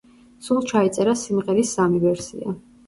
სულ 0.47 0.63
ჩაიწერა 0.71 1.15
სიმღერის 1.27 1.79
სამი 1.79 2.05
ვერსია. 2.09 2.61